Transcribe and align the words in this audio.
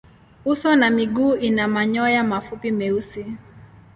Uso 0.45 0.75
na 0.75 0.89
miguu 0.89 1.35
ina 1.35 1.67
manyoya 1.67 2.23
mafupi 2.23 2.71
meusi. 2.71 3.25